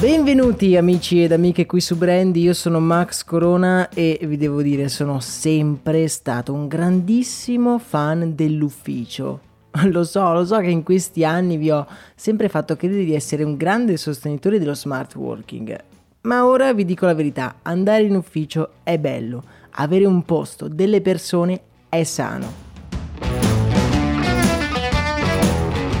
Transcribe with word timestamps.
Benvenuti 0.00 0.78
amici 0.78 1.22
ed 1.22 1.30
amiche 1.30 1.66
qui 1.66 1.82
su 1.82 1.94
Brandy, 1.94 2.40
io 2.40 2.54
sono 2.54 2.80
Max 2.80 3.22
Corona 3.22 3.90
e 3.90 4.18
vi 4.22 4.38
devo 4.38 4.62
dire 4.62 4.88
sono 4.88 5.20
sempre 5.20 6.08
stato 6.08 6.54
un 6.54 6.68
grandissimo 6.68 7.78
fan 7.78 8.34
dell'ufficio. 8.34 9.40
Lo 9.90 10.04
so, 10.04 10.32
lo 10.32 10.46
so 10.46 10.58
che 10.60 10.70
in 10.70 10.84
questi 10.84 11.22
anni 11.22 11.58
vi 11.58 11.70
ho 11.70 11.86
sempre 12.14 12.48
fatto 12.48 12.76
credere 12.76 13.04
di 13.04 13.14
essere 13.14 13.42
un 13.42 13.58
grande 13.58 13.98
sostenitore 13.98 14.58
dello 14.58 14.74
smart 14.74 15.14
working, 15.16 15.76
ma 16.22 16.46
ora 16.46 16.72
vi 16.72 16.86
dico 16.86 17.04
la 17.04 17.12
verità, 17.12 17.56
andare 17.60 18.04
in 18.04 18.16
ufficio 18.16 18.70
è 18.82 18.96
bello, 18.96 19.44
avere 19.72 20.06
un 20.06 20.22
posto, 20.22 20.66
delle 20.66 21.02
persone 21.02 21.60
è 21.90 22.02
sano. 22.04 22.50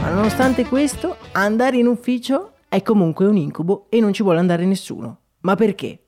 Ma 0.00 0.08
nonostante 0.08 0.64
questo, 0.64 1.18
andare 1.32 1.76
in 1.76 1.86
ufficio 1.86 2.52
è 2.70 2.82
comunque 2.82 3.26
un 3.26 3.36
incubo 3.36 3.86
e 3.88 3.98
non 3.98 4.12
ci 4.12 4.22
vuole 4.22 4.38
andare 4.38 4.64
nessuno. 4.64 5.22
Ma 5.40 5.56
perché? 5.56 6.06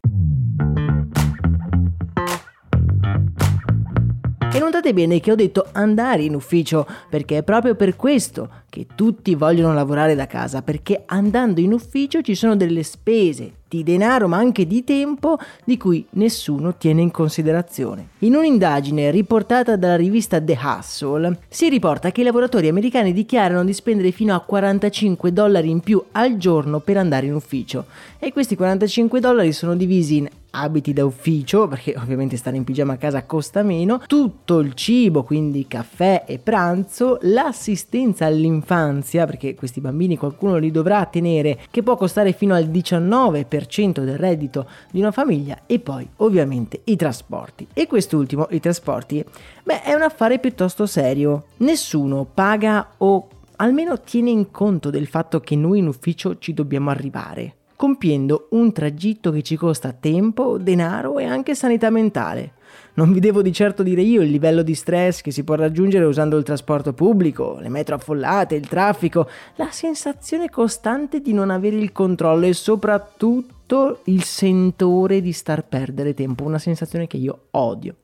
E 4.54 4.58
notate 4.60 4.92
bene 4.92 5.18
che 5.18 5.32
ho 5.32 5.34
detto 5.34 5.66
andare 5.72 6.22
in 6.22 6.36
ufficio, 6.36 6.86
perché 7.10 7.38
è 7.38 7.42
proprio 7.42 7.74
per 7.74 7.96
questo 7.96 8.61
che 8.72 8.86
tutti 8.94 9.34
vogliono 9.34 9.74
lavorare 9.74 10.14
da 10.14 10.26
casa, 10.26 10.62
perché 10.62 11.02
andando 11.04 11.60
in 11.60 11.74
ufficio 11.74 12.22
ci 12.22 12.34
sono 12.34 12.56
delle 12.56 12.82
spese 12.82 13.56
di 13.68 13.82
denaro 13.82 14.28
ma 14.28 14.38
anche 14.38 14.66
di 14.66 14.82
tempo 14.82 15.36
di 15.62 15.76
cui 15.76 16.06
nessuno 16.12 16.76
tiene 16.78 17.02
in 17.02 17.10
considerazione. 17.10 18.08
In 18.20 18.34
un'indagine 18.34 19.10
riportata 19.10 19.76
dalla 19.76 19.96
rivista 19.96 20.40
The 20.40 20.58
Hustle 20.58 21.40
si 21.48 21.68
riporta 21.68 22.12
che 22.12 22.22
i 22.22 22.24
lavoratori 22.24 22.68
americani 22.68 23.12
dichiarano 23.12 23.62
di 23.62 23.74
spendere 23.74 24.10
fino 24.10 24.34
a 24.34 24.40
45 24.40 25.34
dollari 25.34 25.68
in 25.68 25.80
più 25.80 26.02
al 26.12 26.38
giorno 26.38 26.80
per 26.80 26.96
andare 26.96 27.26
in 27.26 27.34
ufficio 27.34 27.84
e 28.18 28.32
questi 28.32 28.56
45 28.56 29.20
dollari 29.20 29.52
sono 29.52 29.76
divisi 29.76 30.16
in 30.16 30.28
abiti 30.52 30.92
da 30.92 31.04
ufficio, 31.04 31.68
perché 31.68 31.94
ovviamente 31.96 32.36
stare 32.36 32.56
in 32.56 32.64
pigiama 32.64 32.94
a 32.94 32.96
casa 32.96 33.24
costa 33.24 33.62
meno, 33.62 34.02
tutto 34.06 34.58
il 34.58 34.74
cibo, 34.74 35.22
quindi 35.22 35.66
caffè 35.66 36.24
e 36.26 36.38
pranzo, 36.38 37.18
l'assistenza 37.22 38.26
all'infanzia, 38.26 38.61
perché 38.64 39.54
questi 39.54 39.80
bambini 39.80 40.16
qualcuno 40.16 40.56
li 40.56 40.70
dovrà 40.70 41.04
tenere, 41.06 41.58
che 41.70 41.82
può 41.82 41.96
costare 41.96 42.32
fino 42.32 42.54
al 42.54 42.64
19% 42.64 44.04
del 44.04 44.18
reddito 44.18 44.68
di 44.90 45.00
una 45.00 45.10
famiglia, 45.10 45.60
e 45.66 45.78
poi 45.78 46.08
ovviamente 46.16 46.80
i 46.84 46.96
trasporti. 46.96 47.66
E 47.72 47.86
quest'ultimo, 47.86 48.46
i 48.50 48.60
trasporti, 48.60 49.24
beh, 49.64 49.82
è 49.82 49.94
un 49.94 50.02
affare 50.02 50.38
piuttosto 50.38 50.86
serio. 50.86 51.44
Nessuno 51.58 52.26
paga 52.32 52.92
o 52.98 53.28
almeno 53.56 54.00
tiene 54.00 54.30
in 54.30 54.50
conto 54.50 54.90
del 54.90 55.06
fatto 55.06 55.40
che 55.40 55.56
noi 55.56 55.78
in 55.78 55.86
ufficio 55.86 56.38
ci 56.38 56.52
dobbiamo 56.52 56.90
arrivare 56.90 57.56
compiendo 57.82 58.46
un 58.50 58.72
tragitto 58.72 59.32
che 59.32 59.42
ci 59.42 59.56
costa 59.56 59.92
tempo, 59.92 60.56
denaro 60.56 61.18
e 61.18 61.24
anche 61.24 61.56
sanità 61.56 61.90
mentale. 61.90 62.52
Non 62.94 63.12
vi 63.12 63.18
devo 63.18 63.42
di 63.42 63.52
certo 63.52 63.82
dire 63.82 64.02
io 64.02 64.22
il 64.22 64.30
livello 64.30 64.62
di 64.62 64.76
stress 64.76 65.20
che 65.20 65.32
si 65.32 65.42
può 65.42 65.56
raggiungere 65.56 66.04
usando 66.04 66.36
il 66.36 66.44
trasporto 66.44 66.92
pubblico, 66.92 67.58
le 67.58 67.68
metro 67.68 67.96
affollate, 67.96 68.54
il 68.54 68.68
traffico, 68.68 69.28
la 69.56 69.72
sensazione 69.72 70.48
costante 70.48 71.20
di 71.20 71.32
non 71.32 71.50
avere 71.50 71.74
il 71.74 71.90
controllo 71.90 72.46
e 72.46 72.52
soprattutto 72.52 74.02
il 74.04 74.22
sentore 74.22 75.20
di 75.20 75.32
star 75.32 75.66
perdere 75.66 76.14
tempo, 76.14 76.44
una 76.44 76.60
sensazione 76.60 77.08
che 77.08 77.16
io 77.16 77.46
odio. 77.50 77.96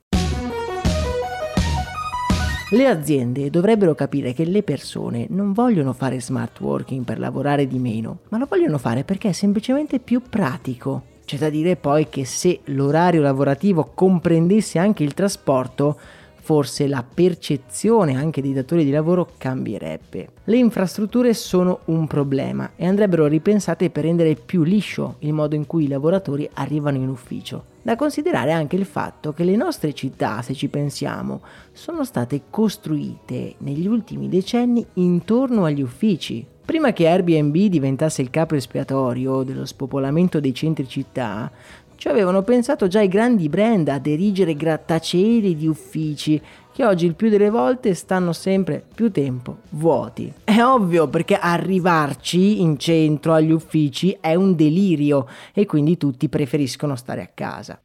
Le 2.71 2.85
aziende 2.85 3.49
dovrebbero 3.49 3.95
capire 3.95 4.31
che 4.31 4.45
le 4.45 4.61
persone 4.61 5.25
non 5.29 5.53
vogliono 5.53 5.91
fare 5.91 6.21
smart 6.21 6.59
working 6.59 7.03
per 7.03 7.17
lavorare 7.17 7.65
di 7.65 7.79
meno, 7.79 8.19
ma 8.29 8.37
lo 8.37 8.45
vogliono 8.47 8.77
fare 8.77 9.03
perché 9.03 9.29
è 9.29 9.31
semplicemente 9.31 9.97
più 9.97 10.21
pratico. 10.29 11.05
C'è 11.25 11.37
da 11.37 11.49
dire 11.49 11.77
poi 11.77 12.09
che 12.09 12.25
se 12.25 12.59
l'orario 12.65 13.23
lavorativo 13.23 13.89
comprendesse 13.95 14.77
anche 14.77 15.01
il 15.01 15.15
trasporto, 15.15 15.97
forse 16.35 16.87
la 16.87 17.03
percezione 17.03 18.15
anche 18.15 18.39
dei 18.39 18.53
datori 18.53 18.85
di 18.85 18.91
lavoro 18.91 19.29
cambierebbe. 19.39 20.27
Le 20.43 20.57
infrastrutture 20.57 21.33
sono 21.33 21.79
un 21.85 22.05
problema 22.05 22.73
e 22.75 22.85
andrebbero 22.85 23.25
ripensate 23.25 23.89
per 23.89 24.03
rendere 24.03 24.35
più 24.35 24.61
liscio 24.61 25.15
il 25.19 25.33
modo 25.33 25.55
in 25.55 25.65
cui 25.65 25.85
i 25.85 25.87
lavoratori 25.87 26.47
arrivano 26.53 26.97
in 26.97 27.09
ufficio. 27.09 27.68
Da 27.81 27.95
considerare 27.95 28.51
anche 28.51 28.75
il 28.75 28.85
fatto 28.85 29.31
che 29.31 29.45
le 29.45 29.55
nostre 29.55 29.93
città, 29.93 30.41
se 30.41 30.53
ci 30.53 30.67
pensiamo, 30.67 31.41
sono 31.71 32.03
state 32.03 32.43
costruite 32.49 33.55
negli 33.59 33.87
ultimi 33.87 34.27
decenni 34.27 34.85
intorno 34.95 35.63
agli 35.63 35.81
uffici. 35.81 36.45
Prima 36.65 36.91
che 36.91 37.07
Airbnb 37.07 37.55
diventasse 37.55 38.21
il 38.21 38.29
capo 38.29 38.55
espiatorio 38.55 39.43
dello 39.43 39.65
spopolamento 39.65 40.41
dei 40.41 40.53
centri 40.53 40.87
città, 40.87 41.49
ci 41.95 42.07
avevano 42.07 42.43
pensato 42.43 42.87
già 42.87 43.01
i 43.01 43.07
grandi 43.07 43.49
brand 43.49 43.87
ad 43.87 44.07
erigere 44.07 44.55
grattacieli 44.55 45.55
di 45.55 45.67
uffici 45.67 46.41
che 46.79 46.85
oggi 46.85 47.05
il 47.05 47.15
più 47.15 47.27
delle 47.27 47.49
volte 47.49 47.93
stanno 47.93 48.31
sempre 48.31 48.81
più 48.95 49.11
tempo 49.11 49.57
vuoti. 49.71 50.31
È 50.45 50.63
ovvio 50.63 51.09
perché 51.09 51.35
arrivarci 51.35 52.61
in 52.61 52.79
centro 52.79 53.33
agli 53.33 53.51
uffici 53.51 54.15
è 54.21 54.33
un 54.35 54.55
delirio 54.55 55.27
e 55.53 55.65
quindi 55.65 55.97
tutti 55.97 56.29
preferiscono 56.29 56.95
stare 56.95 57.21
a 57.21 57.29
casa. 57.33 57.81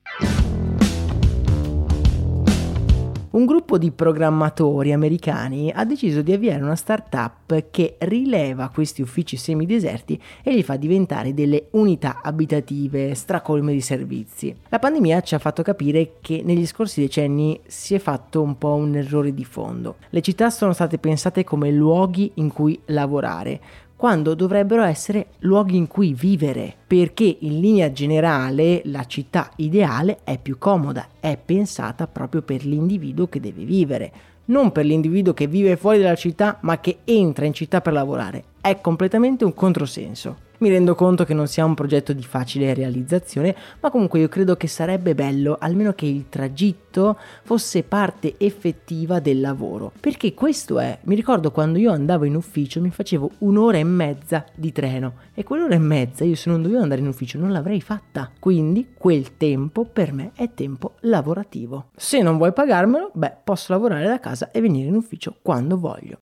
Un 3.35 3.47
gruppo 3.47 3.79
di 3.79 3.91
programmatori 3.91 4.93
americani 4.93 5.73
ha 5.75 5.85
deciso 5.85 6.23
di 6.23 6.33
avviare 6.33 6.63
una 6.63 6.77
startup 6.77 7.69
che 7.71 7.97
rileva 7.99 8.71
questi 8.73 9.03
uffici 9.03 9.37
semideserti 9.37 10.21
e 10.43 10.53
li 10.53 10.63
fa 10.63 10.77
diventare 10.77 11.35
delle 11.35 11.67
unità 11.71 12.21
abitative 12.23 13.15
stracolme 13.15 13.73
di 13.73 13.81
servizi. 13.81 14.55
La 14.69 14.79
pandemia 14.79 15.21
ci 15.23 15.35
ha 15.35 15.41
fatto 15.41 15.63
capire 15.63 16.15
che 16.21 16.43
negli 16.45 16.65
scorsi 16.65 17.01
decenni 17.01 17.59
si 17.67 17.95
è 17.95 17.99
fatto 17.99 18.41
un 18.41 18.57
po' 18.57 18.75
un 18.75 18.95
errore 18.95 19.35
di 19.35 19.45
fondo. 19.45 19.97
Le 20.11 20.21
città 20.21 20.49
sono 20.51 20.73
state 20.73 20.99
pensate 20.99 21.43
come 21.43 21.73
luoghi 21.73 22.31
in 22.35 22.53
cui 22.53 22.81
lavorare, 22.87 23.61
quando 24.05 24.35
dovrebbero 24.35 24.83
essere 24.83 25.29
luoghi 25.39 25.79
in 25.79 25.87
cui 25.87 26.13
vivere, 26.13 26.75
perché 26.87 27.39
in 27.41 27.59
linea 27.59 27.91
generale 27.91 28.83
la 28.85 29.07
città 29.07 29.49
ideale 29.57 30.19
è 30.25 30.37
più 30.37 30.59
comoda, 30.59 31.09
è 31.21 31.39
pensata 31.43 32.07
proprio 32.07 32.43
per 32.43 32.67
l'individuo 32.67 33.29
che 33.29 33.41
deve 33.41 33.65
vivere, 33.65 34.13
non 34.47 34.73
per 34.73 34.85
l'individuo 34.85 35.33
che 35.33 35.47
vive 35.47 35.79
fuori 35.79 36.03
dalla 36.03 36.17
città 36.17 36.59
ma 36.61 36.81
che 36.81 36.99
entra 37.05 37.47
in 37.47 37.55
città 37.55 37.81
per 37.81 37.95
lavorare. 37.95 38.45
È 38.65 38.81
completamente 38.81 39.45
un 39.45 39.53
controsenso. 39.53 40.39
Mi 40.61 40.71
rendo 40.71 40.95
conto 40.95 41.27
che 41.27 41.35
non 41.35 41.49
sia 41.49 41.67
un 41.67 41.75
progetto 41.75 42.15
di 42.15 42.23
facile 42.23 42.73
realizzazione, 42.73 43.55
ma 43.81 43.91
comunque 43.91 44.21
io 44.21 44.29
credo 44.29 44.57
che 44.57 44.69
sarebbe 44.69 45.15
bello 45.15 45.59
almeno 45.61 45.93
che 45.93 46.07
il 46.07 46.31
tragitto 46.31 47.19
fosse 47.43 47.83
parte 47.83 48.37
effettiva 48.39 49.21
del 49.21 49.43
lavoro. 49.43 49.93
Perché 50.01 50.33
questo 50.33 50.79
è, 50.79 50.99
mi 51.03 51.15
ricordo 51.15 51.51
quando 51.51 51.79
io 51.79 51.93
andavo 51.93 52.25
in 52.25 52.37
ufficio 52.37 52.81
mi 52.81 52.89
facevo 52.89 53.33
un'ora 53.41 53.77
e 53.77 53.85
mezza 53.85 54.47
di 54.55 54.73
treno 54.73 55.17
e 55.35 55.45
quell'ora 55.45 55.75
e 55.75 55.79
mezza 55.79 56.25
io 56.25 56.35
se 56.35 56.49
non 56.49 56.63
dovevo 56.63 56.81
andare 56.81 57.03
in 57.03 57.09
ufficio 57.09 57.37
non 57.37 57.53
l'avrei 57.53 57.83
fatta. 57.83 58.31
Quindi 58.41 58.95
quel 58.97 59.37
tempo 59.37 59.85
per 59.85 60.15
me 60.15 60.31
è 60.35 60.55
tempo 60.55 60.95
lavorativo. 61.01 61.91
Se 61.95 62.23
non 62.23 62.39
vuoi 62.39 62.55
pagarmelo, 62.55 63.11
beh, 63.13 63.37
posso 63.45 63.75
lavorare 63.75 64.07
da 64.07 64.19
casa 64.19 64.51
e 64.51 64.63
venire 64.63 64.89
in 64.89 64.95
ufficio 64.95 65.37
quando 65.43 65.77
voglio. 65.77 66.24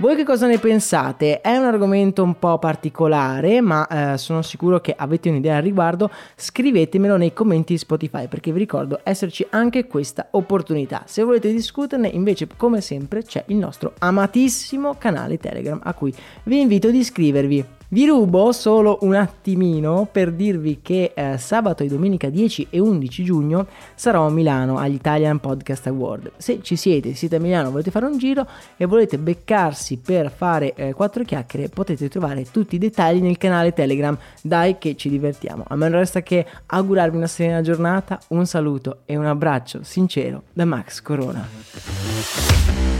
Voi 0.00 0.16
che 0.16 0.24
cosa 0.24 0.46
ne 0.46 0.56
pensate? 0.56 1.42
È 1.42 1.54
un 1.58 1.66
argomento 1.66 2.22
un 2.22 2.38
po' 2.38 2.58
particolare, 2.58 3.60
ma 3.60 3.86
eh, 3.86 4.16
sono 4.16 4.40
sicuro 4.40 4.80
che 4.80 4.94
avete 4.96 5.28
un'idea 5.28 5.56
al 5.56 5.62
riguardo. 5.62 6.10
Scrivetemelo 6.36 7.18
nei 7.18 7.34
commenti 7.34 7.74
di 7.74 7.78
Spotify 7.78 8.26
perché 8.26 8.50
vi 8.50 8.60
ricordo 8.60 9.00
esserci 9.02 9.46
anche 9.50 9.86
questa 9.86 10.28
opportunità. 10.30 11.02
Se 11.04 11.22
volete 11.22 11.52
discuterne, 11.52 12.08
invece, 12.08 12.46
come 12.56 12.80
sempre, 12.80 13.22
c'è 13.22 13.44
il 13.48 13.56
nostro 13.56 13.92
amatissimo 13.98 14.94
canale 14.94 15.36
Telegram 15.36 15.78
a 15.84 15.92
cui 15.92 16.14
vi 16.44 16.60
invito 16.60 16.88
ad 16.88 16.94
iscrivervi. 16.94 17.79
Vi 17.92 18.06
rubo 18.06 18.52
solo 18.52 18.98
un 19.00 19.16
attimino 19.16 20.08
per 20.08 20.30
dirvi 20.30 20.78
che 20.80 21.10
eh, 21.12 21.36
sabato 21.38 21.82
e 21.82 21.88
domenica 21.88 22.28
10 22.28 22.68
e 22.70 22.78
11 22.78 23.24
giugno 23.24 23.66
sarò 23.96 24.28
a 24.28 24.30
Milano 24.30 24.78
agli 24.78 24.94
Italian 24.94 25.40
Podcast 25.40 25.88
Award. 25.88 26.30
Se 26.36 26.62
ci 26.62 26.76
siete, 26.76 27.14
siete 27.14 27.34
a 27.34 27.40
Milano, 27.40 27.72
volete 27.72 27.90
fare 27.90 28.06
un 28.06 28.16
giro 28.16 28.46
e 28.76 28.84
volete 28.84 29.18
beccarsi 29.18 29.96
per 29.96 30.30
fare 30.30 30.72
eh, 30.74 30.92
quattro 30.92 31.24
chiacchiere, 31.24 31.68
potete 31.68 32.08
trovare 32.08 32.44
tutti 32.48 32.76
i 32.76 32.78
dettagli 32.78 33.20
nel 33.20 33.38
canale 33.38 33.72
Telegram. 33.72 34.16
Dai 34.40 34.78
che 34.78 34.94
ci 34.94 35.08
divertiamo. 35.08 35.64
A 35.66 35.74
me 35.74 35.88
non 35.88 35.98
resta 35.98 36.22
che 36.22 36.46
augurarvi 36.66 37.16
una 37.16 37.26
serena 37.26 37.60
giornata, 37.60 38.20
un 38.28 38.46
saluto 38.46 38.98
e 39.04 39.16
un 39.16 39.26
abbraccio 39.26 39.80
sincero 39.82 40.44
da 40.52 40.64
Max 40.64 41.02
Corona. 41.02 42.99